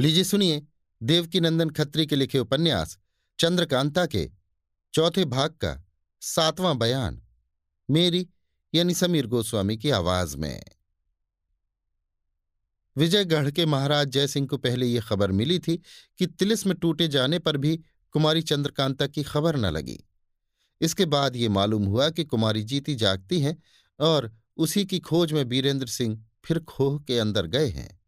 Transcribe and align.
लीजिए 0.00 0.24
सुनिए 0.24 0.62
देवकी 1.02 1.40
नंदन 1.40 1.70
खत्री 1.70 2.06
के 2.06 2.16
लिखे 2.16 2.38
उपन्यास, 2.38 2.98
चंद्रकांता 3.38 4.06
के, 4.06 4.30
चौथे 4.94 5.24
भाग 5.24 5.50
का, 5.50 5.84
सातवां 6.20 6.78
बयान, 6.78 7.22
मेरी 7.90 8.28
यानी 8.74 8.94
समीर 8.94 9.26
गोस्वामी 9.26 9.76
की 9.76 9.90
आवाज़ 9.90 10.36
में। 10.36 10.64
विजयगढ़ 12.96 13.50
के 13.50 13.66
महाराज 13.66 14.08
जयसिंह 14.08 14.46
को 14.46 14.56
पहले 14.56 14.86
यह 14.86 15.00
खबर 15.00 15.32
मिली 15.32 15.58
थी 15.58 15.82
कि 16.18 16.26
तिलिस्म 16.26 16.72
टूटे 16.72 17.08
जाने 17.08 17.38
पर 17.38 17.56
भी 17.56 17.80
कुमारी 18.10 18.42
चंद्रकांता 18.42 19.06
की 19.06 19.22
खबर 19.22 19.56
न 19.56 19.66
लगी। 19.66 20.04
इसके 20.80 21.04
बाद 21.04 21.36
ये 21.36 21.48
मालूम 21.48 21.84
हुआ 21.84 22.10
कि 22.10 22.24
कुमारी 22.24 22.62
जीती 22.62 22.94
जागती 22.94 23.40
हैं 23.40 23.62
और 24.00 24.32
उसी 24.56 24.84
की 24.84 24.98
खोज 24.98 25.32
में 25.32 25.48
बीरेंद्र 25.48 25.86
सिंह 25.86 26.24
फिर 26.44 26.58
खोह 26.58 27.00
के 27.00 27.18
अंदर 27.18 27.46
गए 27.46 27.68
हैं। 27.68 27.99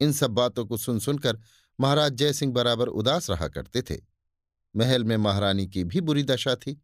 इन 0.00 0.12
सब 0.12 0.30
बातों 0.30 0.66
को 0.66 0.76
सुन 0.76 0.98
सुनकर 0.98 1.38
महाराज 1.80 2.12
जयसिंह 2.12 2.52
बराबर 2.52 2.86
उदास 2.86 3.30
रहा 3.30 3.48
करते 3.48 3.82
थे। 3.82 3.96
महल 4.76 5.04
में 5.04 5.16
महारानी 5.16 5.66
की 5.66 5.84
भी 5.84 6.00
बुरी 6.00 6.22
दशा 6.22 6.54
थी। 6.54 6.82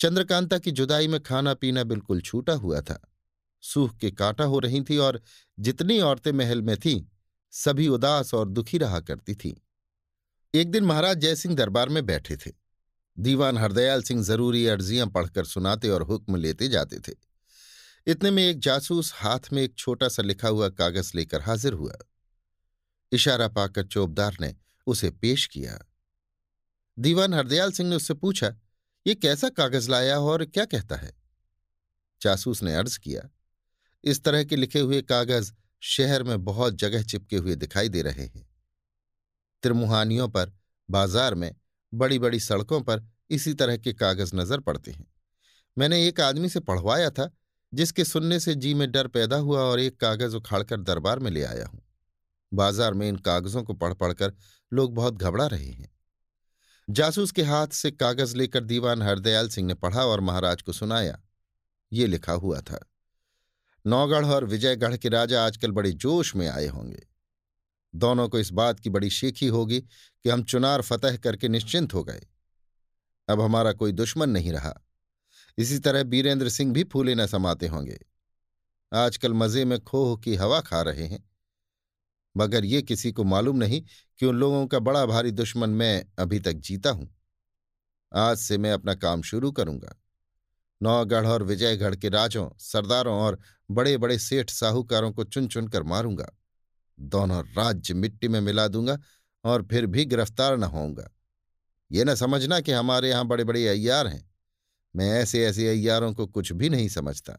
चंद्रकांता 0.00 0.58
की 0.58 0.70
जुदाई 0.70 1.08
में 1.08 1.22
खाना 1.22 1.54
पीना 1.54 1.84
बिल्कुल 1.84 2.20
छूटा 2.20 2.52
हुआ 2.52 2.80
था। 2.80 3.12
सूख 3.62 3.96
के 3.96 4.10
कांटा 4.10 4.44
हो 4.44 4.58
रही 4.58 4.82
थी 4.82 4.96
और 4.96 5.22
जितनी 5.60 6.00
औरतें 6.00 6.32
महल 6.32 6.62
में 6.62 6.76
थीं, 6.76 7.04
सभी 7.50 7.88
उदास 7.88 8.34
और 8.34 8.48
दुखी 8.48 8.78
रहा 8.78 9.00
करती 9.00 9.34
थीं। 9.34 9.54
एक 10.54 10.70
दिन 10.70 10.84
महाराज 10.84 11.16
जयसिंह 11.16 11.54
दरबार 11.54 11.88
में 11.88 12.06
बैठे 12.06 12.36
थे। 12.36 12.52
दीवान 13.18 13.58
हरदयाल 13.58 14.02
सिंह 14.02 14.22
ज़रूरी 14.22 14.66
अर्जियाँ 14.66 15.06
पढ़कर 15.06 15.44
सुनाते 15.44 15.88
और 15.88 16.02
हुक्म 16.02 16.36
लेते 16.36 16.68
जाते 16.68 16.98
थे। 16.98 17.12
इतने 18.06 18.30
में 18.30 18.42
एक 18.42 18.58
जासूस 18.58 19.12
हाथ 19.14 19.52
में 19.52 19.62
एक 19.62 19.74
छोटा 19.78 20.08
सा 20.08 20.22
लिखा 20.22 20.48
हुआ 20.48 20.68
कागज़ 20.68 21.12
लेकर 21.14 21.40
हाजिर 21.40 21.72
हुआ। 21.72 21.92
इशारा 23.12 23.48
पाकर 23.48 23.86
चौबदार 23.86 24.36
ने 24.40 24.54
उसे 24.86 25.10
पेश 25.10 25.46
किया। 25.46 25.78
दीवान 26.96 27.34
हरदयाल 27.34 27.72
सिंह 27.72 27.88
ने 27.90 27.96
उससे 27.96 28.14
पूछा, 28.14 28.54
ये 29.06 29.14
कैसा 29.14 29.48
कागज़ 29.48 29.90
लाया 29.90 30.16
हो 30.16 30.30
और 30.30 30.44
क्या 30.44 30.64
कहता 30.64 30.96
है? 30.96 31.12
जासूस 32.20 32.62
ने 32.62 32.74
अर्ज़ 32.74 32.98
किया, 32.98 33.28
इस 34.04 34.22
तरह 34.24 34.44
के 34.44 34.56
लिखे 34.56 34.80
हुए 34.80 35.00
कागज़ 35.02 35.52
शहर 35.82 36.22
में 36.22 36.44
बहुत 36.44 36.74
जगह 36.74 37.02
चिपके 37.02 37.36
हुए 37.36 37.54
दिखाई 37.54 37.88
दे 37.88 38.02
रहे 38.02 38.24
हैं। 38.24 38.46
त्रिमुहानियों 39.62 40.28
पर, 40.28 40.52
बाज़ार 40.88 41.34
में 41.34 41.54
बड़ी 41.92 42.18
बड़ी 42.18 42.40
सड़कों 42.40 42.80
पर 42.80 43.06
इसी 43.30 43.54
तरह 43.54 43.76
के 43.76 43.92
कागज़ 43.92 44.34
नज़र 44.36 44.60
पड़ते 44.60 44.90
हैं। 44.90 45.06
मैंने 45.76 46.06
एक 46.08 46.20
आदमी 46.20 46.48
से 46.48 46.60
पढ़वाया 46.60 47.10
था, 47.10 47.30
जिसके 47.72 48.04
सुनने 48.04 48.38
से 48.40 48.54
जी 48.54 48.74
में 48.74 48.90
डर 48.90 49.06
पैदा 49.06 49.36
हुआ 49.36 49.60
और 49.60 49.80
एक 49.80 50.00
कागज़ 50.00 50.36
उखाड़कर 50.36 50.80
दरबार 50.80 51.18
में 51.18 51.30
ले 51.30 51.42
आया 51.42 51.66
हूँ। 51.66 51.82
बाज़ार 52.56 52.94
में 52.94 53.08
इन 53.08 53.16
कागजों 53.18 53.62
को 53.62 53.74
पढ़ 53.74 53.94
पढ़कर 53.94 54.32
लोग 54.72 54.94
बहुत 54.94 55.14
घबरा 55.14 55.46
रहे 55.48 55.70
हैं। 55.70 55.90
जासूस 56.88 57.30
के 57.32 57.42
हाथ 57.44 57.68
से 57.74 57.90
कागज़ 57.92 58.36
लेकर 58.36 58.64
दीवान 58.64 59.02
हरदयाल 59.02 59.48
सिंह 59.48 59.66
ने 59.68 59.74
पढ़ा 59.76 60.04
और 60.04 60.20
महाराज 60.22 60.62
को 60.62 60.72
सुनाया। 60.74 61.18
ये 61.92 62.06
लिखा 62.06 62.32
हुआ 62.34 62.60
था, 62.60 62.78
नौगढ़ 63.84 64.24
और 64.26 64.44
विजयगढ़ 64.44 64.96
के 64.96 65.08
राजा 65.08 65.44
आजकल 65.46 65.72
बड़े 65.72 65.92
जोश 65.94 66.34
में 66.36 66.46
आए 66.48 66.66
होंगे। 66.68 67.06
दोनों 67.94 68.28
को 68.28 68.38
इस 68.38 68.50
बात 68.52 68.80
की 68.80 68.90
बड़ी 68.90 69.10
शीखी 69.10 69.46
होगी 69.48 69.80
कि 69.80 70.28
हम 70.28 70.42
चुनार 70.44 70.82
फतह 70.82 71.16
करके 71.16 71.48
निश्चिंत 71.48 71.94
हो 71.94 72.02
गए। 72.04 72.26
अब 73.28 73.40
हमारा 73.40 73.72
कोई 73.74 73.92
दुश्मन 73.94 74.30
नहीं 74.30 74.52
रहा। 74.52 74.74
इसी 75.58 75.78
तरह 75.78 76.02
बीरेंद्र 76.04 76.48
सिंह 76.48 76.72
भी 76.72 76.84
फूले 76.84 77.14
न 77.14 77.26
समाते 77.26 77.66
होंगे। 77.68 77.98
आजकल 78.92 79.32
मज़े 79.34 79.64
में 79.64 79.78
खोह 79.80 80.16
की 80.16 80.34
हवा 80.36 80.60
खा 80.62 80.82
रहे 80.82 81.06
हैं। 81.06 81.24
मगर 82.36 82.64
ये 82.64 82.82
किसी 82.82 83.12
को 83.12 83.24
मालूम 83.24 83.56
नहीं 83.56 83.82
कि 84.18 84.26
उन 84.26 84.36
लोगों 84.36 84.66
का 84.66 84.78
बड़ा 84.78 85.06
भारी 85.06 85.30
दुश्मन 85.30 85.70
मैं 85.70 86.06
अभी 86.18 86.40
तक 86.40 86.52
जीता 86.52 86.90
हूँ। 86.90 87.16
आज 88.14 88.36
से 88.36 88.58
मैं 88.58 88.72
अपना 88.72 88.94
काम 88.94 89.22
शुरू 89.22 89.52
करूँगा। 89.52 90.02
नौगढ़ 90.82 91.26
और 91.26 91.42
विजयगढ़ 91.42 91.96
के 91.96 92.08
राजों, 92.08 92.50
सरदारों 92.58 93.20
और 93.20 93.38
बड़े 93.70 93.96
बड़े 93.96 94.18
सेठ 94.18 94.50
साहूकारों 94.50 95.12
को 95.12 95.24
चुन 95.24 95.48
चुन 95.48 95.68
कर 95.68 95.82
मारूँगा। 95.82 96.26
दोनों 97.00 97.44
राज्य 97.44 97.94
मिट्टी 97.94 98.28
में 98.28 98.40
मिला 98.40 98.68
दूँगा 98.68 98.98
और 99.44 99.62
फिर 99.62 99.86
भी 99.86 100.04
गिरफ़्तार 100.04 100.56
न 100.56 100.64
होऊँगा। 100.64 101.10
ये 101.92 102.04
न 102.04 102.14
समझना 102.14 102.60
कि 102.60 102.72
हमारे 102.72 103.08
यहाँ 103.08 103.26
बड़े 103.26 103.44
बड़े 103.44 103.68
अय्यार 103.68 104.06
हैं। 104.06 104.30
मैं 104.96 105.10
ऐसे 105.10 105.44
ऐसे 105.46 105.68
अय्यारों 105.68 106.14
को 106.14 106.26
कुछ 106.26 106.52
भी 106.52 106.68
नहीं 106.68 106.88
समझता। 106.88 107.38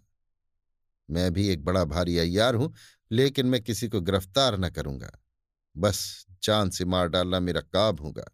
मैं 1.09 1.31
भी 1.33 1.47
एक 1.47 1.63
बड़ा 1.65 1.83
भारी 1.85 2.17
अय्यार 2.17 2.55
हूँ, 2.55 2.73
लेकिन 3.11 3.45
मैं 3.45 3.61
किसी 3.61 3.87
को 3.87 4.01
गिरफ़्तार 4.01 4.57
न 4.59 4.69
करूँगा। 4.69 5.11
बस 5.75 6.27
जान 6.43 6.69
से 6.69 6.85
मार 6.85 7.07
डालना 7.07 7.39
मेरा 7.39 7.61
काब 7.61 8.01
होगा। 8.01 8.25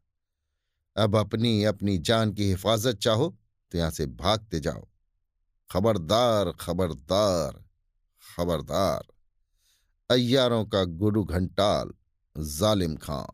अब 0.96 1.16
अपनी 1.16 1.64
अपनी 1.64 1.98
जान 1.98 2.34
की 2.34 2.50
हिफाजत 2.50 2.98
चाहो 2.98 3.38
तो 3.72 3.78
यहाँ 3.78 3.92
से 3.92 4.06
भागते 4.06 4.60
जाओ। 4.60 4.88
खबरदार 5.70 6.52
खबरदार 6.52 7.64
खबरदार। 8.24 9.08
अय्यारों 10.10 10.66
का 10.66 10.84
गुरु 10.84 11.24
घंटाल, 11.24 11.92
जालिम 12.36 12.96
खां। 12.96 13.26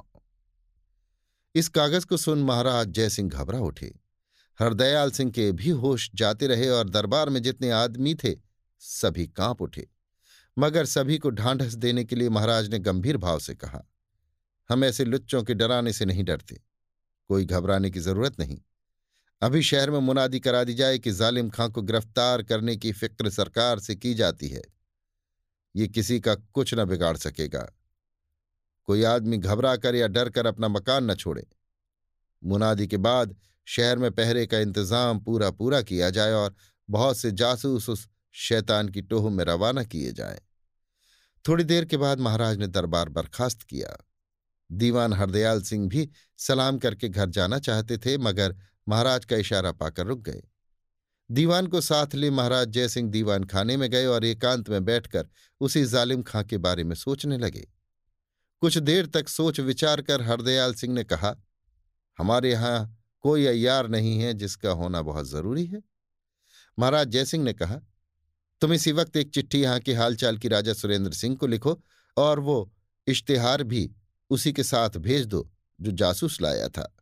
इस 1.55 1.67
कागज़ 1.67 2.05
को 2.05 2.17
सुन 2.17 2.43
महाराज 2.43 2.87
जयसिंह 2.87 3.29
घबरा 3.29 3.59
उठे। 3.59 3.93
हरदयाल 4.59 5.11
सिंह 5.11 5.31
के 5.31 5.51
भी 5.51 5.69
होश 5.69 6.09
जाते 6.15 6.47
रहे 6.47 6.69
और 6.69 6.89
दरबार 6.89 7.29
में 7.29 7.41
जितने 7.41 7.71
आदमी 7.71 8.13
थे 8.15 8.31
सभी 8.81 9.27
काँप 9.27 9.61
उठे। 9.61 9.87
मगर 10.57 10.85
सभी 10.85 11.17
को 11.17 11.29
ढांढस 11.31 11.73
देने 11.75 12.03
के 12.03 12.15
लिए 12.15 12.29
महाराज 12.29 12.69
ने 12.69 12.79
गंभीर 12.79 13.17
भाव 13.17 13.39
से 13.39 13.55
कहा, 13.55 13.83
हम 14.69 14.83
ऐसे 14.83 15.05
लुच्चों 15.05 15.43
के 15.43 15.53
डराने 15.53 15.93
से 15.93 16.05
नहीं 16.05 16.23
डरते। 16.23 16.59
कोई 17.29 17.45
घबराने 17.45 17.89
की 17.89 17.99
ज़रूरत 17.99 18.39
नहीं। 18.39 18.59
अभी 19.41 19.61
शहर 19.61 19.91
में 19.91 19.99
मुनादी 19.99 20.39
करा 20.39 20.63
दी 20.63 20.73
जाए 20.73 20.97
कि 20.99 21.11
जालिम 21.11 21.49
खां 21.49 21.69
को 21.69 21.81
गिरफ़्तार 21.81 22.43
करने 22.43 22.75
की 22.75 22.91
फ़िक्र 22.91 23.29
सरकार 23.29 23.79
से 23.79 23.95
की 23.95 24.13
जाती 24.13 24.47
है। 24.47 24.61
ये 25.75 25.87
किसी 25.87 26.19
का 26.19 26.35
कुछ 26.35 26.73
न 26.73 26.85
बिगाड़ 26.85 27.15
सकेगा। 27.17 27.61
कोई 28.87 29.03
आदमी 29.03 29.37
घबरा 29.37 29.75
कर 29.75 29.95
या 29.95 30.07
डर 30.07 30.29
कर 30.29 30.45
अपना 30.45 30.67
मकान 30.67 31.11
न 31.11 31.15
छोड़े। 31.15 31.45
मुनादी 32.43 32.87
के 32.87 32.97
बाद 32.99 33.35
शहर 33.67 33.97
में 33.97 34.11
पहरे 34.11 34.45
का 34.47 34.59
इंतज़ाम 34.59 35.19
पूरा 35.19 35.49
पूरा 35.51 35.81
किया 35.81 36.09
जाए 36.09 36.31
और 36.33 36.55
बहुत 36.89 37.17
से 37.17 37.31
जासूस 37.33 37.89
उस 37.89 38.07
शैतान 38.31 38.89
की 38.89 39.01
टोह 39.01 39.29
में 39.29 39.45
रवाना 39.45 39.83
किए 39.83 40.11
जाएँ। 40.11 40.39
थोड़ी 41.45 41.63
देर 41.63 41.85
के 41.85 41.97
बाद 41.97 42.19
महाराज 42.19 42.57
ने 42.57 42.67
दरबार 42.67 43.09
बर्खास्त 43.09 43.63
किया। 43.63 43.97
दीवान 44.71 45.13
हरदयाल 45.13 45.61
सिंह 45.61 45.89
भी 45.89 46.09
सलाम 46.37 46.77
करके 46.77 47.09
घर 47.09 47.29
जाना 47.29 47.59
चाहते 47.59 47.97
थे, 47.97 48.17
मगर 48.17 48.55
महाराज 48.87 49.25
का 49.25 49.35
इशारा 49.35 49.71
पाकर 49.71 50.05
रुक 50.05 50.19
गए। 50.19 50.41
दीवान 51.31 51.67
को 51.67 51.81
साथ 51.81 52.15
ले 52.15 52.29
महाराज 52.29 52.67
जयसिंह 52.67 53.09
दीवान 53.11 53.43
खाने 53.43 53.77
में 53.77 53.89
गए 53.89 54.05
और 54.05 54.25
एकांत 54.25 54.69
में 54.69 54.85
बैठकर 54.85 55.27
उसी 55.61 55.85
जालिम 55.85 56.23
खां 56.23 56.43
के 56.43 56.57
बारे 56.57 56.83
में 56.83 56.95
सोचने 56.95 57.37
लगे। 57.37 57.67
कुछ 58.61 58.77
देर 58.77 59.05
तक 59.05 59.27
सोच 59.27 59.59
विचार 59.59 60.01
कर 60.01 60.21
हरदयाल 60.21 60.73
सिंह 60.73 60.93
ने 60.93 61.03
कहा, 61.03 61.35
हमारे 62.17 62.51
यहाँ 62.51 62.97
कोई 63.21 63.45
अय्यार 63.45 63.87
नहीं 63.87 64.19
है 64.19 64.33
जिसका 64.33 64.69
होना 64.69 65.01
बहुत 65.01 65.27
ज़रूरी 65.27 65.65
है? 65.65 65.81
महाराज 66.79 67.07
जयसिंह 67.07 67.43
ने 67.43 67.53
कहा 67.53 67.79
तुम 68.61 68.73
इसी 68.73 68.91
वक्त 68.91 69.17
एक 69.17 69.29
चिट्ठी 69.29 69.61
यहाँ 69.61 69.79
के 69.79 69.93
हालचाल 69.93 70.37
की 70.37 70.47
राजा 70.47 70.73
सुरेंद्र 70.73 71.11
सिंह 71.13 71.35
को 71.35 71.47
लिखो 71.47 71.81
और 72.17 72.39
वो 72.39 72.71
इश्तेहार 73.07 73.63
भी 73.63 73.89
उसी 74.29 74.53
के 74.53 74.63
साथ 74.63 74.97
भेज 74.97 75.25
दो 75.25 75.49
जो 75.81 75.91
जासूस 75.91 76.41
लाया 76.41 76.67
था। 76.67 76.95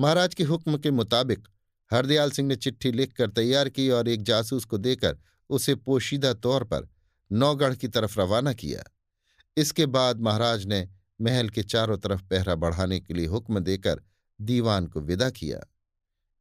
महाराज 0.00 0.34
के 0.34 0.44
हुक्म 0.44 0.78
के 0.78 0.90
मुताबिक 0.90 1.48
हरदयाल 1.90 2.30
सिंह 2.30 2.48
ने 2.48 2.56
चिट्ठी 2.56 2.92
लिखकर 2.92 3.30
तैयार 3.30 3.68
की 3.68 3.88
और 3.90 4.08
एक 4.08 4.22
जासूस 4.22 4.64
को 4.64 4.78
देकर 4.78 5.18
उसे 5.50 5.74
पोशीदा 5.74 6.32
तौर 6.32 6.64
पर 6.64 6.88
नौगढ़ 7.32 7.74
की 7.74 7.88
तरफ़ 7.88 8.20
रवाना 8.20 8.52
किया। 8.52 8.82
इसके 9.56 9.86
बाद 9.86 10.20
महाराज 10.20 10.66
ने 10.66 10.88
महल 11.20 11.48
के 11.48 11.62
चारों 11.62 11.98
तरफ़ 11.98 12.22
पहरा 12.22 12.54
बढ़ाने 12.54 13.00
के 13.00 13.14
लिए 13.14 13.26
हुक्म 13.26 13.60
देकर 13.60 14.00
दीवान 14.40 14.86
को 14.86 15.00
विदा 15.00 15.30
किया। 15.30 15.60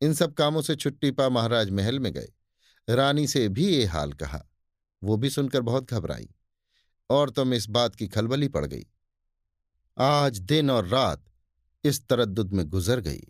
इन 0.01 0.13
सब 0.13 0.33
कामों 0.33 0.61
से 0.61 0.75
छुट्टी 0.75 1.11
पा 1.11 1.29
महाराज 1.29 1.69
महल 1.69 1.99
में 1.99 2.13
गए। 2.13 2.29
रानी 2.89 3.27
से 3.27 3.49
भी 3.49 3.65
ये 3.65 3.85
हाल 3.85 4.13
कहा। 4.13 4.49
वो 5.03 5.17
भी 5.17 5.29
सुनकर 5.29 5.61
बहुत 5.61 5.91
घबराई। 5.91 6.29
और 7.09 7.29
तो 7.29 7.45
में 7.45 7.57
इस 7.57 7.69
बात 7.69 7.95
की 7.95 8.07
खलबली 8.07 8.47
पड़ 8.47 8.65
गई। 8.65 8.85
आज 9.97 10.39
दिन 10.39 10.71
और 10.71 10.87
रात 10.87 11.25
इस 11.83 12.07
तरद्दुद 12.07 12.53
में 12.53 12.65
गुजर 12.65 12.99
गई। 12.99 13.23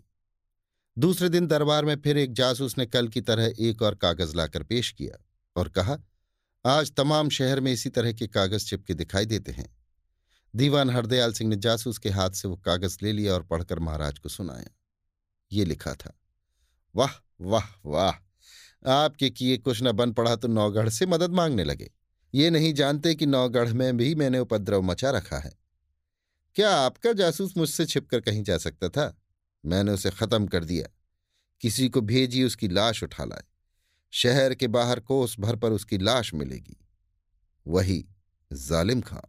दूसरे 0.98 1.28
दिन 1.28 1.46
दरबार 1.46 1.84
में 1.84 2.00
फिर 2.00 2.16
एक 2.16 2.32
जासूस 2.32 2.78
ने 2.78 2.86
कल 2.86 3.08
की 3.08 3.20
तरह 3.20 3.52
एक 3.58 3.82
और 3.82 3.94
कागज़ 3.94 4.36
लाकर 4.36 4.62
पेश 4.62 4.92
किया 4.92 5.24
और 5.56 5.68
कहा, 5.68 5.98
आज 6.66 6.92
तमाम 6.92 7.28
शहर 7.28 7.60
में 7.60 7.72
इसी 7.72 7.90
तरह 7.90 8.12
के 8.12 8.26
कागज़ 8.26 8.66
चिपके 8.66 8.94
दिखाई 8.94 9.26
देते 9.26 9.52
हैं। 9.52 9.76
दीवान 10.56 10.90
हरदयाल 10.90 11.32
सिंह 11.32 11.50
ने 11.50 11.56
जासूस 11.56 11.98
के 11.98 12.10
हाथ 12.10 12.30
से 12.30 12.48
वो 12.48 12.56
कागज़ 12.56 12.98
ले 13.02 13.12
लिया 13.12 13.34
और 13.34 13.42
पढ़कर 13.42 13.78
महाराज 13.78 14.18
को 14.18 14.28
सुनाया। 14.28 14.76
ये 15.52 15.64
लिखा 15.64 15.94
था। 15.94 16.18
वाह 16.96 17.34
वाह 17.40 17.64
वाह! 17.84 18.23
आपके 18.86 19.30
किए 19.30 19.56
कुछ 19.56 19.82
न 19.82 19.92
बन 19.92 20.12
पड़ा 20.12 20.36
तो 20.36 20.48
नौगढ़ 20.48 20.88
से 20.88 21.06
मदद 21.06 21.30
मांगने 21.30 21.64
लगे। 21.64 21.90
ये 22.34 22.50
नहीं 22.50 22.74
जानते 22.74 23.14
कि 23.14 23.26
नौगढ़ 23.26 23.72
में 23.72 23.96
भी 23.96 24.14
मैंने 24.14 24.38
उपद्रव 24.38 24.82
मचा 24.82 25.10
रखा 25.10 25.38
है। 25.38 25.52
क्या 26.54 26.76
आपका 26.76 27.12
जासूस 27.12 27.56
मुझसे 27.56 27.86
छिपकर 27.86 28.20
कहीं 28.20 28.42
जा 28.42 28.58
सकता 28.58 28.88
था? 28.88 29.22
मैंने 29.64 29.92
उसे 29.92 30.10
खत्म 30.10 30.46
कर 30.46 30.64
दिया। 30.64 30.88
किसी 31.60 31.88
को 31.88 32.00
भेजी 32.00 32.44
उसकी 32.44 32.68
लाश 32.68 33.02
उठा 33.02 33.24
लाए। 33.24 33.44
शहर 34.10 34.54
के 34.54 34.66
बाहर 34.66 35.00
कोस 35.00 35.36
भर 35.40 35.56
पर 35.56 35.72
उसकी 35.72 35.98
लाश 35.98 36.34
मिलेगी। 36.34 36.76
वही 37.66 38.06
जालिम 38.52 39.00
खां 39.00 39.20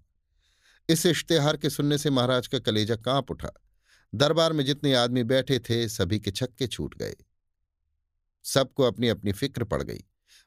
इस 0.90 1.06
इश्तेहार 1.06 1.57
के 1.57 1.69
सुनने 1.69 1.98
से 1.98 2.10
महाराज 2.10 2.48
का 2.48 2.60
कलेजा 2.60 2.96
काँप 2.96 3.31
उठा। 3.31 3.52
दरबार 4.16 4.54
में 4.54 4.66
जितने 4.66 4.94
आदमी 4.94 5.24
बैठे 5.24 5.60
थे, 5.60 5.90
सभी 5.90 6.19
के 6.19 6.31
छक्के 6.31 6.68
छूट 6.68 6.98
गए। 6.98 7.16
सबको 8.45 8.83
अपनी 8.83 9.07
अपनी 9.07 9.31
फ़िक्र 9.31 9.63
पड़ 9.63 9.81
गई। 9.83 10.03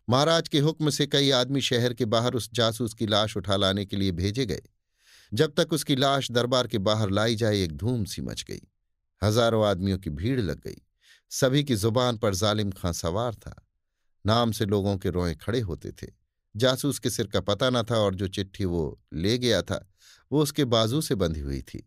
महाराज 0.09 0.49
के 0.49 0.59
हुक्म 0.59 0.91
से 0.91 1.07
कई 1.07 1.31
आदमी 1.31 1.61
शहर 1.61 1.95
के 1.95 2.05
बाहर 2.05 2.35
उस 2.35 2.51
जासूस 2.53 2.95
की 2.95 3.07
लाश 3.07 3.37
उठा 3.37 3.57
लाने 3.57 3.85
के 3.85 3.97
लिए 3.97 4.13
भेजे 4.13 4.47
गए। 4.47 4.63
जब 5.33 5.55
तक 5.55 5.73
उसकी 5.73 5.97
लाश 5.97 6.31
दरबार 6.31 6.67
के 6.67 6.79
बाहर 6.79 7.11
लाई 7.11 7.37
जाए, 7.37 7.63
एक 7.63 7.73
धूम 7.73 8.05
सी 8.05 8.23
मच 8.23 8.45
गई। 8.49 8.61
हज़ारों 9.23 9.67
आदमियों 9.67 9.99
की 9.99 10.11
भीड़ 10.11 10.41
लग 10.41 10.61
गई। 10.61 10.83
सभी 11.31 11.65
की 11.65 11.75
ज़ुबान 11.75 12.19
पर 12.19 12.35
जालिम 12.35 12.71
खां 12.71 12.93
सवार 12.93 13.35
था। 13.35 13.55
नाम 14.27 14.53
से 14.53 14.67
लोगों 14.67 14.97
के 14.99 15.11
रोए 15.11 15.35
खड़े 15.35 15.61
होते 15.61 15.93
थे। 15.93 16.07
जासूस 16.55 16.99
के 16.99 17.11
सिर 17.11 17.27
का 17.27 17.41
पता 17.41 17.71
न 17.71 17.83
था 17.83 17.97
और 17.97 18.15
जो 18.15 18.29
चिट्ठी 18.29 18.65
वो 18.65 19.01
ले 19.13 19.39
गया 19.39 19.63
था, 19.63 19.85
वो 20.31 20.43
उसके 20.43 20.65
बाजू 20.65 21.01
से 21.01 21.15
बंधी 21.15 21.41
हुई 21.41 21.61
थी। 21.63 21.87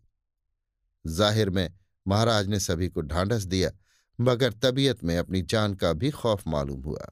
ज़ाहिर 1.06 1.50
में 1.50 1.68
महाराज 2.06 2.46
ने 2.46 2.60
सभी 2.60 2.88
को 2.88 3.00
ढांढस 3.00 3.42
दिया 3.44 3.70
मगर 4.22 4.52
तबीयत 4.52 5.04
में 5.04 5.16
अपनी 5.18 5.42
जान 5.42 5.74
का 5.74 5.92
भी 5.92 6.10
खौफ 6.10 6.42
मालूम 6.46 6.82
हुआ। 6.82 7.06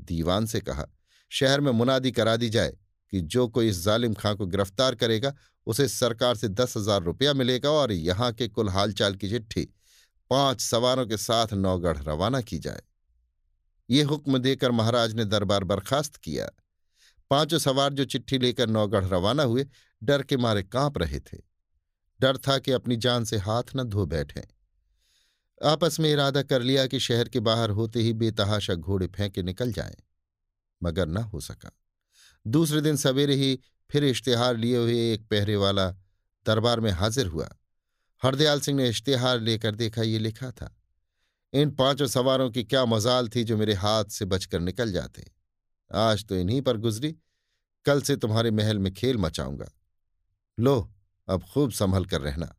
दीवान 0.00 0.46
से 0.46 0.60
कहा, 0.60 0.86
शहर 1.30 1.60
में 1.60 1.70
मुनादी 1.72 2.12
करा 2.12 2.36
दी 2.36 2.48
जाए 2.48 2.76
कि 3.12 3.20
जो 3.20 3.46
कोई 3.48 3.68
इस 3.68 3.84
जालिम 3.84 4.14
खां 4.14 4.34
को 4.36 4.46
गिरफ़्तार 4.46 4.94
करेगा, 4.94 5.34
उसे 5.66 5.88
सरकार 5.88 6.36
से 6.36 6.48
दस 6.48 6.76
हज़ार 6.76 7.02
रुपया 7.02 7.34
मिलेगा 7.34 7.70
और 7.70 7.92
यहाँ 7.92 8.32
के 8.32 8.48
कुल 8.48 8.68
हालचाल 8.68 9.14
की 9.14 9.30
चिट्ठी, 9.30 9.68
पाँच 10.30 10.60
सवारों 10.60 11.06
के 11.06 11.16
साथ 11.16 11.52
नौगढ़ 11.52 11.98
रवाना 11.98 12.40
की 12.40 12.58
जाए। 12.58 12.82
ये 13.90 14.02
हुक्म 14.02 14.38
देकर 14.38 14.70
महाराज 14.70 15.14
ने 15.14 15.24
दरबार 15.24 15.64
बर्खास्त 15.64 16.16
किया। 16.16 16.48
पाँचों 17.30 17.58
सवार 17.58 17.92
जो 17.92 18.04
चिट्ठी 18.04 18.38
लेकर 18.38 18.68
नौगढ़ 18.68 19.04
रवाना 19.04 19.42
हुए, 19.42 19.66
डर 20.02 20.22
के 20.22 20.36
मारे 20.36 20.62
काँप 20.62 20.98
रहे 20.98 21.20
थे। 21.20 21.38
डर 22.20 22.36
था 22.36 22.58
कि 22.58 22.72
अपनी 22.72 22.96
जान 22.96 23.24
से 23.24 23.36
हाथ 23.36 23.62
न 23.76 23.84
धो 23.84 24.06
बैठे। 24.06 24.55
आपस 25.60 25.98
में 26.00 26.10
इरादा 26.10 26.42
कर 26.42 26.62
लिया 26.62 26.86
कि 26.86 27.00
शहर 27.00 27.28
के 27.28 27.40
बाहर 27.40 27.70
होते 27.70 28.00
ही 28.00 28.12
बेतहाशा 28.12 28.74
घोड़े 28.74 29.06
फेंके 29.06 29.42
निकल 29.42 29.72
जाएँ, 29.72 29.96
मगर 30.80 31.08
न 31.08 31.16
हो 31.16 31.40
सका। 31.40 31.70
दूसरे 32.46 32.80
दिन 32.80 32.96
सवेरे 32.96 33.34
ही 33.34 33.58
फिर 33.90 34.04
इश्तेहार 34.04 34.56
लिए 34.56 34.76
हुए 34.76 35.12
एक 35.12 35.26
पहरे 35.28 35.56
वाला 35.56 35.90
दरबार 36.46 36.80
में 36.80 36.90
हाजिर 36.90 37.26
हुआ। 37.26 37.48
हरदयाल 38.22 38.60
सिंह 38.60 38.76
ने 38.76 38.88
इश्तेहार 38.88 39.40
लेकर 39.40 39.74
देखा, 39.74 40.02
ये 40.02 40.18
लिखा 40.18 40.50
था, 40.50 40.74
इन 41.52 41.70
पाँचों 41.70 42.06
सवारों 42.06 42.50
की 42.50 42.64
क्या 42.64 42.84
मजाल 42.84 43.28
थी 43.28 43.44
जो 43.44 43.56
मेरे 43.56 43.74
हाथ 43.74 44.04
से 44.04 44.24
बचकर 44.24 44.60
निकल 44.60 44.92
जाते। 44.92 45.26
आज 45.90 46.24
तो 46.24 46.36
इन्हीं 46.36 46.60
पर 46.62 46.76
गुजरी, 46.76 47.14
कल 47.86 48.00
से 48.02 48.16
तुम्हारे 48.16 48.50
महल 48.50 48.78
में 48.78 48.92
खेल 48.94 49.18
मचाऊँगा। 49.18 49.70
लो, 50.58 50.92
अब 51.28 51.44
खूब 51.44 51.70
संभल 51.70 52.04
कर 52.04 52.20
रहना। 52.20 52.54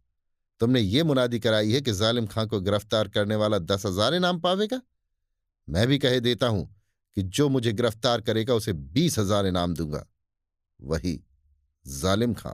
तुमने 0.62 0.80
ये 0.80 1.04
मुनादी 1.04 1.40
कराई 1.40 1.72
है 1.72 1.82
कि 1.82 1.92
जालिम 1.94 2.28
खां 2.28 2.46
को 2.48 2.60
गिरफ़्तार 2.62 3.08
करने 3.08 3.36
वाला 3.36 3.58
दस 3.60 3.86
हज़ार 3.86 4.14
इनाम 4.14 4.40
पावेगा? 4.40 4.82
मैं 5.68 5.88
भी 5.88 5.98
कह 5.98 6.20
देता 6.20 6.48
हूँ 6.48 6.66
कि 7.18 7.22
जो 7.24 7.50
मुझे 7.50 7.74
गिरफ़्तार 7.74 8.22
करेगा, 8.22 8.54
उसे 8.54 8.74
बीस 8.74 9.18
हज़ार 9.20 9.46
इनाम 9.48 9.74
दूँगा। 9.74 10.06
वही 10.80 11.20
जालिम 11.86 12.34
खां। 12.34 12.54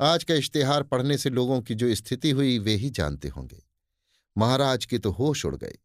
आज 0.00 0.24
का 0.24 0.34
इश्तेहार 0.34 0.82
पढ़ने 0.82 1.16
से 1.18 1.30
लोगों 1.30 1.60
की 1.60 1.74
जो 1.74 1.94
स्थिति 1.94 2.30
हुई, 2.30 2.58
वे 2.58 2.74
ही 2.74 2.90
जानते 2.90 3.28
होंगे। 3.28 3.62
महाराज 4.36 4.84
के 4.84 4.98
तो 4.98 5.10
होश 5.10 5.44
उड़ 5.46 5.56
गए 5.56 5.78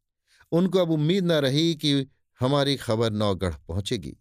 उनको 0.52 0.80
अब 0.80 0.92
उम्मीद 0.92 1.26
न 1.26 1.32
रही 1.42 1.74
कि 1.76 2.06
हमारी 2.40 2.76
खबर 2.76 3.12
नौगढ़ 3.12 3.54
पहुंचेगी। 3.68 4.16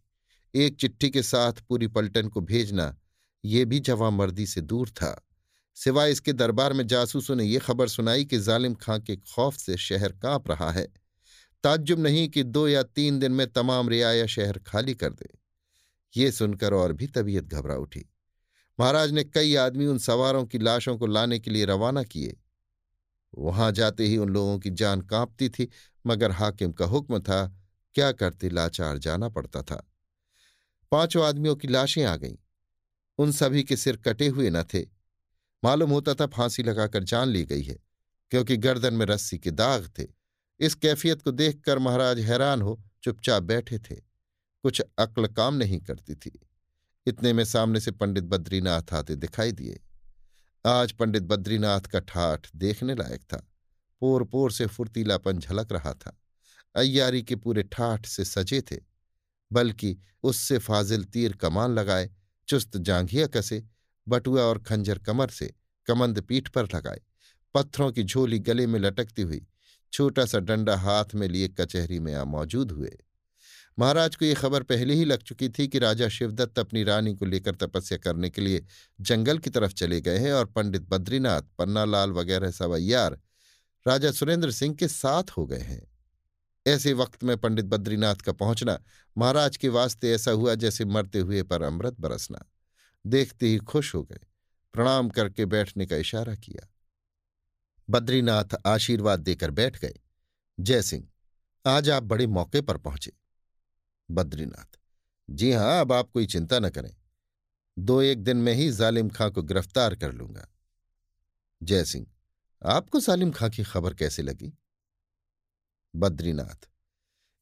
एक 0.55 0.77
चिट्ठी 0.77 1.11
के 1.11 1.23
साथ 1.23 1.61
पूरी 1.69 1.87
पलटन 1.89 2.29
को 2.29 2.41
भेजना, 2.43 2.95
ये 3.45 3.65
भी 3.65 3.81
जवामर्दी 3.81 4.47
से 4.47 4.61
दूर 4.61 4.89
था। 4.91 5.11
सिवाय 5.75 6.11
इसके 6.11 6.33
दरबार 6.33 6.73
में 6.73 6.87
जासूसों 6.87 7.37
ने 7.37 7.45
यह 7.45 7.61
खबर 7.61 7.89
सुनाई 7.89 8.25
कि 8.25 8.39
जालिम 8.39 8.75
खां 8.75 9.01
के 9.01 9.17
खौफ 9.17 9.57
से 9.57 9.77
शहर 9.77 10.13
काँप 10.13 10.51
रहा 10.51 10.71
है। 10.71 10.89
ताज्जुब 11.65 11.99
नहीं 11.99 12.29
कि 12.29 12.43
दो 12.43 12.69
या 12.69 12.83
तीन 12.83 13.19
दिन 13.19 13.33
में 13.33 13.53
तमाम 13.53 13.89
रियाया 13.89 14.27
शहर 14.27 14.59
खाली 14.59 14.95
कर 14.95 15.13
दे। 15.13 15.39
ये 16.17 16.33
सुनकर 16.33 16.75
और 16.75 16.93
भी 16.93 17.07
तबीयत 17.07 17.45
घबरा 17.45 17.75
उठी। 17.75 18.11
महाराज 18.81 19.13
ने 19.13 19.25
कई 19.25 19.55
आदमी 19.55 19.87
उन 19.87 19.99
सवारों 19.99 20.45
की 20.45 20.59
लाशों 20.59 20.99
को 20.99 21.07
लाने 21.07 21.39
के 21.39 21.51
लिए 21.51 21.65
रवाना 21.65 22.03
किए। 22.03 22.37
वहाँ 23.39 23.73
जाते 23.73 24.07
ही 24.07 24.17
उन 24.17 24.29
लोगों 24.29 24.59
की 24.59 24.71
जान 24.71 25.01
कांपती 25.01 25.49
थी, 25.49 25.69
मगर 26.07 26.31
हाकिम 26.31 26.73
का 26.73 26.85
हुक्म 26.85 27.21
था, 27.21 27.57
क्या 27.95 28.13
करते 28.13 28.49
लाचार 28.51 28.99
जाना 28.99 29.29
पड़ता 29.29 29.63
था। 29.63 29.91
पाँचों 30.93 31.25
आदमियों 31.27 31.57
की 31.57 31.69
लाशें 31.69 32.05
आ 32.05 32.17
गईं। 32.17 32.37
उन 33.19 33.33
सभी 33.33 33.63
के 33.63 33.77
सिर 33.77 33.97
कटे 33.97 34.29
हुए 34.29 34.51
न 34.51 34.63
थे। 34.63 35.02
मालूम 35.63 35.91
होता 35.91 36.15
था 36.15 36.27
फांसी 36.27 36.63
लगाकर 36.63 37.03
जान 37.03 37.29
ली 37.29 37.45
गई 37.45 37.63
है, 37.63 37.79
क्योंकि 38.33 38.57
गर्दन 38.57 38.95
में 38.95 39.07
रस्सी 39.07 39.39
के 39.39 39.51
दाग 39.51 39.91
थे। 39.99 40.07
इस 40.61 40.75
कैफियत 40.75 41.23
को 41.23 41.31
देखकर 41.31 41.79
महाराज 41.79 42.19
हैरान 42.21 42.63
हो, 42.63 42.81
चुपचाप 43.03 43.43
बैठे 43.43 43.79
थे। 43.79 43.95
कुछ 43.95 44.81
अक्ल 44.99 45.27
काम 45.27 45.55
नहीं 45.55 45.81
करती 45.81 46.15
थी। 46.15 46.39
इतने 47.07 47.33
में 47.33 47.45
सामने 47.45 47.81
से 47.81 47.91
पंडित 47.91 48.25
बद्रीनाथ 48.25 48.93
आते 48.93 49.17
दिखाई 49.17 49.53
दिए। 49.53 49.81
आज 50.65 50.93
पंडित 50.93 51.23
बद्रीनाथ 51.23 51.81
का 51.81 52.01
ठाठ 52.01 52.47
देखने 52.57 52.95
लायक 52.95 53.23
था। 53.23 53.47
पोर 54.03 54.25
पोर 54.25 54.53
से 54.53 54.67
फुर्तीलापन 54.67 55.39
झलक 55.39 55.73
रहा 55.73 55.93
था। 55.95 56.17
अय्यारी 56.75 57.23
के 57.23 57.37
पूरे 57.37 57.63
ठाठ 57.63 58.07
से 58.07 58.25
सजे 58.25 58.61
थे, 58.63 58.77
बल्कि 59.51 59.97
उससे 60.23 60.59
फाजिल 60.59 61.05
तीर 61.05 61.37
कमान 61.37 61.75
लगाए, 61.75 62.11
चुस्त 62.49 62.77
जांघिया 62.77 63.27
कसे 63.27 63.63
बटुआ 64.09 64.43
और 64.43 64.59
खंजर 64.59 64.99
कमर 64.99 65.29
से 65.29 65.55
कमंद 65.87 66.21
पीठ 66.21 66.49
पर 66.49 66.65
लगाए। 66.75 67.01
पत्थरों 67.55 67.93
की 67.93 68.03
झोली 68.03 68.39
गले 68.39 68.67
में 68.67 68.81
लटकती 68.81 69.23
हुई, 69.23 69.47
छोटा 69.93 70.25
सा 70.27 70.39
डंडा 70.39 70.77
हाथ 70.77 71.15
में 71.15 71.29
लिए 71.29 71.49
कचहरी 71.49 71.99
में 72.01 72.15
आ 72.15 72.25
मौजूद 72.25 72.73
हुए। 72.73 72.99
महाराज 73.79 74.17
को 74.17 74.25
यह 74.25 74.35
खबर 74.35 74.63
पहले 74.63 74.95
ही 74.95 75.05
लग 75.05 75.23
चुकी 75.23 75.49
थी 75.49 75.69
कि 75.69 75.79
राजा 75.79 76.09
शिवदत्त 76.09 76.59
अपनी 76.59 76.83
रानी 76.85 77.15
को 77.15 77.25
लेकर 77.25 77.55
तपस्या 77.55 77.99
करने 77.99 78.31
के 78.31 78.41
लिए 78.41 78.65
जंगल 79.01 79.39
की 79.39 79.51
तरफ़ 79.51 79.73
चले 79.73 80.01
गए 80.01 80.19
हैं 80.19 80.33
और 80.33 80.47
पंडित 80.47 80.83
बद्रीनाथ, 80.83 81.43
पन्नालाल 81.59 82.11
वगैरह 82.11 82.51
सवैयार 82.51 83.19
राजा 83.89 84.11
सुरेंद्र 84.13 84.51
सिंह 84.51 84.75
के 84.75 84.89
साथ 84.89 85.31
हो 85.31 85.47
गए 85.47 85.59
हैं। 85.59 85.83
ऐसे 86.67 86.93
वक्त 86.93 87.25
में 87.25 87.37
पंडित 87.37 87.65
बद्रीनाथ 87.65 88.15
का 88.15 88.33
पहुँचना 88.33 88.79
महाराज 89.19 89.57
के 89.57 89.69
वास्ते 89.69 90.13
ऐसा 90.13 90.31
हुआ 90.31 90.55
जैसे 90.55 90.85
मरते 90.85 91.19
हुए 91.19 91.43
पर 91.43 91.63
अमृत 91.63 91.97
बरसना। 92.01 92.45
देखते 93.05 93.47
ही 93.47 93.59
खुश 93.59 93.95
हो 93.95 94.03
गए। 94.03 94.21
प्रणाम 94.75 95.09
करके 95.09 95.47
बैठने 95.47 95.87
का 95.87 95.97
इशारा 95.97 96.35
किया। 96.35 96.69
बद्रीनाथ 97.89 98.55
आशीर्वाद 98.67 99.21
देकर 99.21 99.51
बैठ 99.51 99.79
गए। 99.79 99.95
जयसिंह 100.59 101.09
आज 101.67 101.91
आप 101.91 102.03
बड़े 102.03 102.27
मौके 102.27 102.61
पर 102.61 102.77
पहुँचे। 102.77 103.13
बद्रीनाथ, 104.11 104.79
जी 105.29 105.53
हाँ, 105.53 105.81
अब 105.81 105.93
आप 105.93 106.11
कोई 106.11 106.27
चिंता 106.27 106.59
न 106.59 106.69
करें। 106.69 106.95
दो 107.79 108.01
एक 108.03 108.23
दिन 108.25 108.37
में 108.37 108.53
ही 108.53 108.71
जालिम 108.73 109.09
खां 109.09 109.31
को 109.31 109.43
गिरफ़्तार 109.43 109.95
कर 109.97 110.13
लूँगा। 110.13 110.47
जयसिंह 111.63 112.07
आपको 112.63 113.01
सालिम 113.01 113.31
खां 113.31 113.51
की 113.51 113.63
खबर 113.63 113.95
कैसे 113.95 114.23
लगी? 114.23 114.53
बद्रीनाथ, 115.95 116.69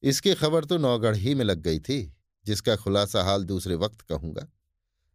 इसकी 0.02 0.34
खबर 0.34 0.64
तो 0.64 0.78
नौगढ़ 0.78 1.16
ही 1.16 1.34
में 1.34 1.44
लग 1.44 1.58
गई 1.58 1.80
थी, 1.80 2.16
जिसका 2.44 2.76
खुलासा 2.76 3.22
हाल 3.22 3.44
दूसरे 3.44 3.74
वक्त 3.74 4.00
कहूँगा। 4.00 4.46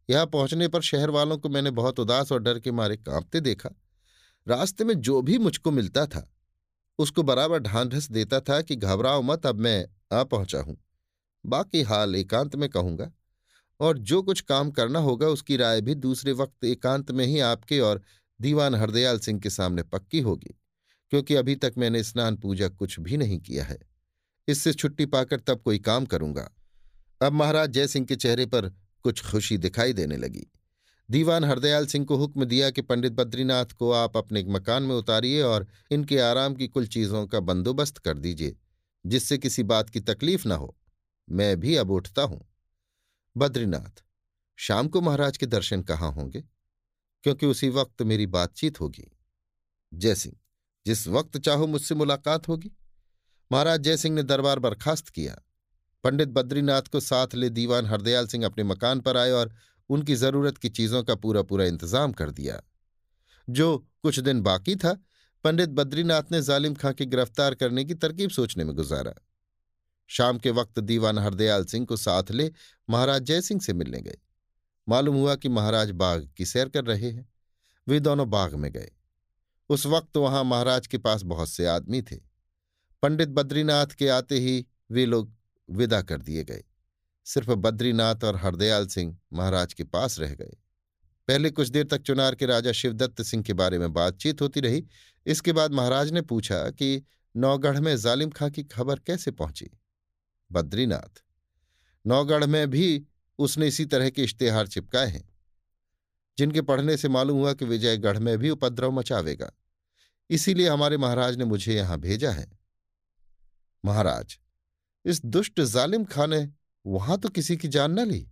यहाँ 0.10 0.26
पहुँचने 0.26 0.68
पर 0.68 0.82
शहर 0.82 1.10
वालों 1.10 1.38
को 1.38 1.50
मैंने 1.50 1.72
बहुत 1.72 2.00
उदास 2.00 2.32
और 2.32 2.40
डर 2.40 2.60
के 2.60 2.72
मारे 2.72 2.98
कांपते 2.98 3.42
देखा। 3.42 3.70
रास्ते 4.48 4.84
में 4.84 4.94
जो 4.96 5.22
भी 5.22 5.38
मुझको 5.38 5.72
मिलता 5.72 6.06
था, 6.06 6.28
उसको 7.00 7.24
बराबर 7.24 7.60
ढांढस 7.60 8.10
देता 8.12 8.40
था 8.40 8.62
कि 8.62 8.76
घबराओ 8.76 9.22
मत, 9.22 9.46
अब 9.46 9.56
मैं 9.56 9.86
आ 10.14 10.24
पहुँचा 10.24 10.60
हूँ। 10.60 10.78
बाकी 11.44 11.82
हाल 11.82 12.16
एकांत 12.16 12.56
में 12.56 12.70
कहूँगा, 12.70 13.12
और 13.80 13.98
जो 13.98 14.22
कुछ 14.22 14.42
काम 14.42 14.72
करना 14.72 15.00
होगा 15.00 15.28
उसकी 15.28 15.58
राय 15.58 15.82
भी 15.82 15.96
दूसरे 15.96 16.32
वक्त 16.34 16.64
एकांत 16.64 17.12
में 17.12 17.26
ही 17.26 17.40
आपके 17.40 17.80
और 17.80 18.02
दीवान 18.40 18.76
हरदयाल 18.76 19.20
सिंह 19.20 19.40
के 19.40 19.50
सामने 19.50 19.84
पक्की 19.84 20.20
होगी, 20.20 20.56
क्योंकि 21.12 21.36
अभी 21.36 21.56
तक 21.56 21.74
मैंने 21.78 22.04
स्नान 22.04 22.36
पूजा 22.36 22.68
कुछ 22.70 23.00
भी 23.00 23.18
नहीं 23.18 23.40
किया 23.40 23.64
है। 23.64 23.78
इससे 24.48 24.74
छुट्टी 24.74 25.06
पाकर 25.06 25.40
तब 25.40 25.62
कोई 25.62 25.80
काम 25.80 26.06
करूँगा। 26.06 26.50
अब 27.22 27.34
महाराज 27.34 27.70
जयसिंह 27.70 28.06
के 28.06 28.16
चेहरे 28.16 28.46
पर 28.46 28.72
कुछ 29.06 29.26
खुशी 29.26 29.58
दिखाई 29.58 29.94
देने 29.94 30.18
लगी। 30.18 30.52
दीवान 31.12 31.44
हरदयाल 31.44 31.86
सिंह 31.86 32.06
को 32.06 32.16
हुक्म 32.16 32.46
दिया 32.46 32.70
कि 32.70 32.82
पंडित 32.82 33.14
बद्रीनाथ 33.14 33.66
को 33.66 33.92
आप 33.92 34.18
अपने 34.18 34.44
मकान 34.44 34.84
में 34.84 34.96
उतारिए 34.96 35.42
और 35.42 35.68
इनके 35.92 36.20
आराम 36.20 36.56
की 36.56 36.68
कुल 36.68 36.88
चीज़ों 36.88 37.28
का 37.28 37.40
बंदोबस्त 37.40 37.98
कर 37.98 38.18
दीजिए, 38.18 38.58
जिससे 39.06 39.38
किसी 39.38 39.64
बात 39.64 39.90
की 39.90 40.00
तकलीफ़ 40.00 40.48
न 40.48 40.52
हो। 40.52 40.78
मैं 41.30 41.60
भी 41.60 41.76
अब 41.76 41.92
उठता 41.92 42.22
हूँ। 42.22 42.50
बद्रीनाथ, 43.38 44.04
शाम 44.56 44.88
को 44.88 45.02
महाराज 45.02 45.38
के 45.38 45.46
दर्शन 45.46 45.82
कहाँ 45.82 46.12
होंगे? 46.12 46.44
क्योंकि 47.24 47.46
उसी 47.46 47.70
वक्त 47.70 48.02
मेरी 48.02 48.26
बातचीत 48.26 48.82
होगी। 48.82 49.12
जयसिंह 49.94 50.36
जिस 50.86 51.08
वक्त 51.08 51.38
चाहो 51.38 51.68
मुझसे 51.68 51.96
मुलाकात 51.96 52.48
होगी। 52.48 52.72
महाराज 53.52 53.80
जयसिंह 53.82 54.16
ने 54.16 54.24
दरबार 54.24 54.60
बर्खास्त 54.60 55.10
किया। 55.10 55.45
पंडित 56.06 56.30
बद्रीनाथ 56.30 56.82
को 56.82 57.00
साथ 57.00 57.34
ले 57.36 57.50
दीवान 57.50 57.86
हरदयाल 57.86 58.28
सिंह 58.28 58.46
अपने 58.46 58.64
मकान 58.64 59.00
पर 59.00 59.18
आए 59.18 59.32
और 59.32 59.54
उनकी 59.90 60.16
ज़रूरत 60.16 60.58
की 60.58 60.70
चीज़ों 60.70 61.04
का 61.04 61.16
पूरा 61.16 61.42
पूरा 61.42 61.66
इंतज़ाम 61.66 62.12
कर 62.12 62.32
दिया। 62.32 62.62
जो 63.48 63.78
कुछ 64.02 64.20
दिन 64.20 64.42
बाकी 64.42 64.76
था, 64.76 64.92
पंडित 65.44 65.70
बद्रीनाथ 65.70 66.32
ने 66.32 66.42
जालिम 66.42 66.76
खां 66.76 66.94
की 66.94 67.06
गिरफ़्तार 67.06 67.56
करने 67.56 67.84
की 67.86 67.94
तरकीब 67.94 68.30
सोचने 68.30 68.64
में 68.64 68.76
गुजारा। 68.76 69.14
शाम 70.10 70.38
के 70.38 70.52
वक्त 70.52 70.80
दीवान 70.80 71.18
हरदयाल 71.18 71.66
सिंह 71.66 71.86
को 71.86 71.98
साथ 71.98 72.32
ले 72.32 72.52
महाराज 72.90 73.22
जयसिंह 73.22 73.62
से 73.62 73.74
मिलने 73.74 74.02
गए। 74.02 74.18
मालूम 74.88 75.16
हुआ 75.16 75.36
कि 75.36 75.50
महाराज 75.50 75.92
बाग 75.92 76.30
की 76.38 76.46
सैर 76.46 76.70
कर 76.70 76.86
रहे 76.86 77.10
हैं। 77.12 77.28
वे 77.88 78.00
दोनों 78.00 78.30
बाग 78.30 78.54
में 78.56 78.72
गए। 78.72 78.92
उस 79.70 79.86
वक्त 79.86 80.18
वहाँ 80.18 80.44
महाराज 80.44 80.88
के 80.88 80.98
पास 80.98 81.24
बहुत 81.24 81.50
से 81.50 81.66
आदमी 81.66 82.02
थे। 82.02 82.16
पंडित 83.04 83.30
बद्रीनाथ 83.30 83.86
के 83.86 84.10
आते 84.10 84.40
ही 84.40 84.66
वे 84.92 85.06
लोग 85.06 85.34
विदा 85.70 86.02
कर 86.02 86.22
दिए 86.22 86.44
गए। 86.44 86.64
सिर्फ़ 87.26 87.52
बद्रीनाथ 87.52 88.24
और 88.24 88.36
हरदयाल 88.36 88.88
सिंह 88.88 89.18
महाराज 89.34 89.74
के 89.74 89.84
पास 89.84 90.20
रह 90.20 90.36
गए। 90.36 90.58
पहले 91.28 91.50
कुछ 91.50 91.68
देर 91.68 91.88
तक 91.88 92.02
चुनार 92.02 92.36
के 92.36 92.46
राजा 92.46 92.72
शिवदत्त 92.72 93.22
सिंह 93.22 93.44
के 93.44 93.54
बारे 93.54 93.80
में 93.80 93.94
बातचीत 93.94 94.42
होती 94.42 94.60
रही। 94.60 94.86
इसके 95.26 95.54
बाद 95.54 95.72
महाराज 95.72 96.12
ने 96.12 96.22
पूछा 96.22 96.70
कि 96.70 97.04
नौगढ़ 97.36 97.80
में 97.80 97.98
जालिम 97.98 98.30
खां 98.30 98.52
की 98.52 98.64
खबर 98.64 99.00
कैसे 99.00 99.32
पहुँची? 99.32 99.70
बद्रीनाथ, 100.52 101.24
नौगढ़ 102.08 102.46
में 102.46 102.70
भी 102.70 103.06
उसने 103.40 103.68
इसी 103.68 103.86
तरह 103.86 104.10
के 104.10 104.24
इश्तेहार 104.24 104.68
चिपकाए 104.68 105.08
हैं। 105.08 105.36
जिनके 106.38 106.62
पढ़ने 106.62 106.98
से 106.98 107.10
मालूम 107.10 107.38
हुआ 107.38 107.54
कि 107.54 107.66
विजयगढ़ 107.66 108.20
में 108.20 108.38
भी 108.38 108.50
उपद्रव 108.50 108.92
मचावेगा। 108.92 109.52
इसीलिए 110.30 110.70
हमारे 110.70 110.98
महाराज 110.98 111.36
ने 111.36 111.46
मुझे 111.46 111.76
यहाँ 111.76 112.00
भेजा 112.00 112.32
है। 112.32 112.60
महाराज 113.86 114.40
इस 115.06 115.26
दुष्ट 115.26 115.62
जालिम 115.62 116.06
खां 116.06 116.28
ने 116.28 116.48
वहाँ 116.86 117.18
तो 117.18 117.30
किसी 117.30 117.58
की 117.58 117.68
जान 117.68 118.00
न 118.00 118.08
ली। 118.08 118.28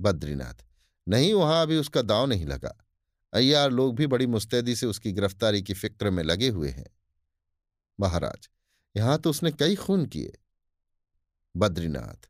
बद्रीनाथ, 0.00 0.64
नहीं, 1.06 1.32
वहाँ 1.34 1.62
अभी 1.62 1.76
उसका 1.76 2.02
दाव 2.02 2.26
नहीं 2.26 2.46
लगा। 2.46 2.74
अय्यार 3.32 3.70
लोग 3.70 3.94
भी 3.96 4.06
बड़ी 4.06 4.26
मुस्तैदी 4.26 4.74
से 4.76 4.86
उसकी 4.86 5.12
गिरफ्तारी 5.12 5.62
की 5.62 5.74
फ़िक्र 5.74 6.10
में 6.10 6.22
लगे 6.22 6.48
हुए 6.48 6.68
हैं। 6.68 6.86
महाराज, 7.98 8.48
यहाँ 8.94 9.18
तो 9.18 9.30
उसने 9.30 9.50
कई 9.50 9.76
खून 9.76 10.06
किए। 10.06 10.32
बद्रीनाथ, 11.54 12.28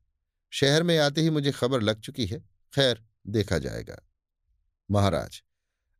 शहर 0.52 0.82
में 0.82 0.98
आते 0.98 1.20
ही 1.20 1.30
मुझे 1.30 1.52
खबर 1.52 1.80
लग 1.80 2.00
चुकी 2.00 2.26
है। 2.26 2.38
खैर, 2.72 3.04
देखा 3.26 3.58
जाएगा। 3.58 3.98
महाराज, 4.90 5.42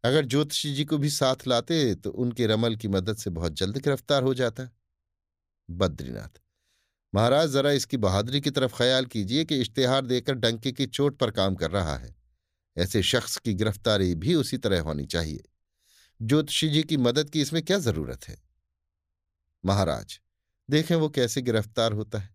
अगर 0.05 0.25
ज्योतिषी 0.25 0.75
जी 0.75 0.85
को 0.85 0.99
भी 0.99 1.11
साथ 1.11 1.47
लाते 1.47 1.95
तो 1.95 2.11
उनके 2.11 2.47
रमल 2.47 2.77
की 2.77 2.89
मदद 2.89 3.17
से 3.17 3.31
बहुत 3.31 3.53
जल्द 3.53 3.79
गिरफ़्तार 3.79 4.23
हो 4.23 4.35
जाता। 4.35 4.69
बद्रीनाथ 5.69 6.42
महाराज, 7.15 7.51
जरा 7.51 7.71
इसकी 7.71 7.97
बहादुरी 7.97 8.41
की 8.41 8.51
तरफ़ 8.51 8.77
ख्याल 8.77 9.07
कीजिए 9.07 9.45
कि 9.45 9.61
इश्तेहार 9.61 10.07
देकर 10.07 10.35
डंके 10.35 10.73
की 10.73 10.87
चोट 10.87 11.19
पर 11.19 11.31
काम 11.31 11.55
कर 11.55 11.71
रहा 11.71 11.97
है। 11.97 12.15
ऐसे 12.77 13.03
शख्स 13.03 13.37
की 13.37 13.55
गिरफ्तारी 13.55 14.15
भी 14.15 14.35
उसी 14.35 14.59
तरह 14.59 14.81
होनी 14.81 15.07
चाहिए। 15.07 15.43
ज्योतिषी 16.23 16.69
जी 16.69 16.83
की 16.83 16.97
मदद 16.97 17.31
की 17.31 17.41
इसमें 17.41 17.63
क्या 17.63 17.79
ज़रूरत 17.79 18.29
है? 18.29 18.43
महाराज, 19.65 20.21
देखें 20.71 20.95
वो 20.97 21.09
कैसे 21.09 21.43
गिरफ़्तार 21.43 21.93
होता 21.93 22.19
है। 22.19 22.35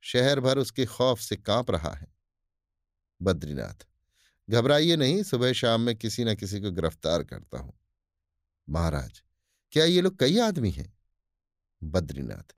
शहर 0.00 0.40
भर 0.40 0.58
उसके 0.58 0.86
खौफ 0.86 1.20
से 1.20 1.36
काँप 1.36 1.70
रहा 1.70 1.94
है। 1.94 2.14
बद्रीनाथ, 3.22 3.86
घबराइए 4.50 4.96
नहीं, 4.96 5.22
सुबह 5.22 5.52
शाम 5.52 5.80
में 5.80 5.96
किसी 5.96 6.24
न 6.24 6.34
किसी 6.34 6.60
को 6.60 6.70
गिरफ़्तार 6.70 7.24
करता 7.24 7.58
हूँ। 7.58 7.78
महाराज, 8.68 9.22
क्या 9.72 9.84
ये 9.84 10.00
लोग 10.00 10.18
कई 10.18 10.38
आदमी 10.38 10.70
हैं? 10.70 10.92
बद्रीनाथ 11.82 12.54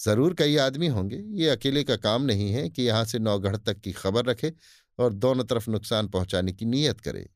ज़रूर 0.00 0.34
कई 0.34 0.56
आदमी 0.56 0.86
होंगे। 0.86 1.16
ये 1.16 1.48
अकेले 1.48 1.82
का 1.84 1.96
काम 1.96 2.22
नहीं 2.22 2.50
है 2.52 2.68
कि 2.70 2.82
यहाँ 2.82 3.04
से 3.04 3.18
नौगढ़ 3.18 3.56
तक 3.56 3.80
की 3.80 3.92
खबर 3.92 4.24
रखे 4.24 4.52
और 4.98 5.12
दोनों 5.14 5.44
तरफ़ 5.44 5.70
नुकसान 5.70 6.08
पहुँचाने 6.08 6.52
की 6.52 6.64
नीयत 6.64 7.00
करे। 7.00 7.28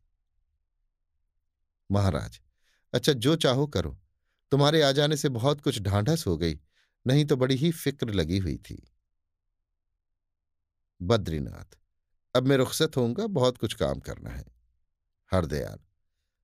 महाराज 1.90 2.40
अच्छा 2.92 3.12
जो 3.12 3.36
चाहो 3.36 3.66
करो। 3.66 3.96
तुम्हारे 4.52 4.82
आ 4.82 4.90
जाने 4.92 5.16
से 5.16 5.28
बहुत 5.28 5.60
कुछ 5.60 5.80
ढांढस 5.80 6.24
हो 6.26 6.36
गई, 6.36 6.58
नहीं 7.06 7.24
तो 7.24 7.36
बड़ी 7.36 7.54
ही 7.54 7.70
फ़िक्र 7.70 8.12
लगी 8.12 8.38
हुई 8.38 8.56
थी। 8.56 8.82
बद्रीनाथ, 11.00 11.76
अब 12.34 12.46
मैं 12.46 12.56
रुखसत 12.56 12.96
होऊँगा, 12.96 13.26
बहुत 13.26 13.58
कुछ 13.58 13.74
काम 13.74 14.00
करना 14.00 14.30
है। 14.30 14.44
हरदयाल, 15.32 15.78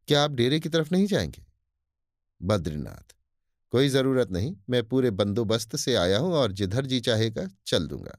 क्या 0.08 0.22
आप 0.24 0.30
डेरे 0.30 0.60
की 0.60 0.68
तरफ़ 0.68 0.88
नहीं 0.92 1.06
जाएँगे? 1.06 1.44
बद्रीनाथ 2.40 3.14
कोई 3.72 3.88
ज़रूरत 3.88 4.30
नहीं, 4.30 4.56
मैं 4.70 4.82
पूरे 4.88 5.10
बंदोबस्त 5.10 5.76
से 5.76 5.94
आया 5.94 6.18
हूँ 6.18 6.32
और 6.32 6.52
जिधर 6.52 6.86
जी 6.86 7.00
चाहेगा 7.00 7.48
चल 7.66 7.86
दूँगा। 7.86 8.18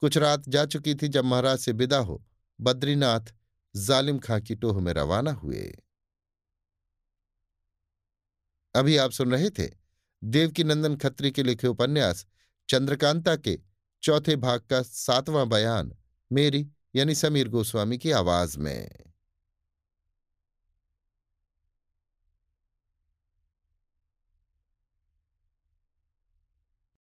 कुछ 0.00 0.16
रात 0.16 0.48
जा 0.48 0.64
चुकी 0.66 0.94
थी 0.94 1.08
जब 1.08 1.24
महाराज 1.24 1.58
से 1.58 1.72
विदा 1.72 1.98
हो, 1.98 2.24
बद्रीनाथ 2.60 3.34
जालिम 3.74 4.18
खां 4.18 4.40
की 4.40 4.54
टोह 4.54 4.80
में 4.80 4.92
रवाना 4.92 5.32
हुए। 5.32 5.62
अभी 8.74 8.96
आप 8.96 9.10
सुन 9.10 9.32
रहे 9.32 9.50
थे 9.50 9.70
देवकी 10.22 10.64
नंदन 10.64 10.96
खत्री 10.96 11.30
के 11.30 11.42
लिखे 11.42 11.66
उपन्यास, 11.66 12.26
चंद्रकांता 12.68 13.36
के 13.36 13.58
चौथे 14.02 14.36
भाग 14.36 14.60
का 14.60 14.82
सातवां 14.82 15.48
बयान, 15.48 15.92
मेरी 16.30 16.68
यानी 16.94 17.14
समीर 17.14 17.48
गोस्वामी 17.48 17.98
की 17.98 18.10
आवाज़ 18.10 18.58
में। 18.58 19.11